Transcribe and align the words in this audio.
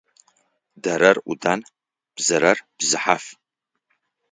Дэрэр 0.83 1.17
Ӏудан, 1.25 1.59
бзэрэр 2.15 2.57
бзыхьаф. 2.77 3.23